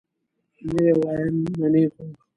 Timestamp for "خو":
1.91-2.03